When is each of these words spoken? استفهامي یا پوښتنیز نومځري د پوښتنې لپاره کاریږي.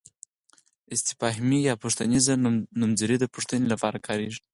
استفهامي 0.95 1.59
یا 1.67 1.73
پوښتنیز 1.83 2.25
نومځري 2.79 3.17
د 3.19 3.25
پوښتنې 3.33 3.65
لپاره 3.73 3.97
کاریږي. 4.07 4.39